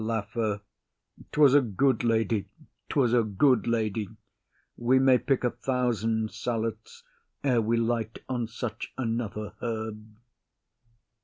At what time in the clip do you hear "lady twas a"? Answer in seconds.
2.03-3.21